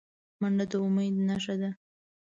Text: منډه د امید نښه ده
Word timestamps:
منډه 0.39 0.65
د 0.71 0.73
امید 0.85 1.15
نښه 1.27 1.55
ده 1.61 1.71